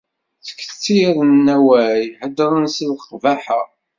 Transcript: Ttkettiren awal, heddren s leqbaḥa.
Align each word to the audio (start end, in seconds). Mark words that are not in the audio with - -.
Ttkettiren 0.39 1.45
awal, 1.55 2.03
heddren 2.19 2.65
s 2.75 2.77
leqbaḥa. 2.89 3.61